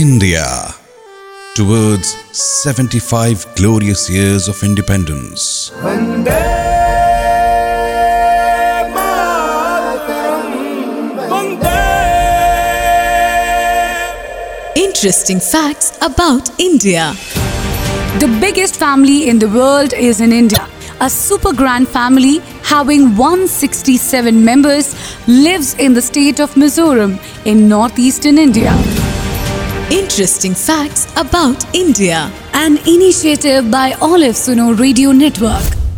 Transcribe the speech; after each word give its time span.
India 0.00 0.74
towards 1.54 2.16
75 2.32 3.54
glorious 3.54 4.08
years 4.08 4.48
of 4.48 4.62
independence. 4.62 5.70
Interesting 14.74 15.38
facts 15.38 15.98
about 16.00 16.48
India. 16.58 17.12
The 18.20 18.38
biggest 18.40 18.76
family 18.76 19.28
in 19.28 19.38
the 19.38 19.50
world 19.50 19.92
is 19.92 20.22
in 20.22 20.32
India. 20.32 20.66
A 21.02 21.10
super 21.10 21.52
grand 21.52 21.86
family 21.86 22.38
having 22.62 23.16
167 23.16 24.42
members 24.42 24.94
lives 25.28 25.74
in 25.74 25.92
the 25.92 26.00
state 26.00 26.40
of 26.40 26.54
Mizoram 26.54 27.18
in 27.44 27.68
northeastern 27.68 28.38
India. 28.38 28.72
Interesting 30.20 30.54
facts 30.54 31.06
about 31.16 31.74
India. 31.74 32.30
An 32.52 32.76
initiative 32.86 33.70
by 33.70 33.94
Olive 34.02 34.34
Suno 34.34 34.78
Radio 34.78 35.12
Network. 35.12 35.89